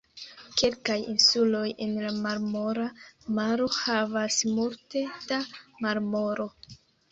[0.59, 2.87] Kelkaj insuloj en la Marmora
[3.41, 5.41] Maro havas multe da
[5.87, 6.51] marmoro.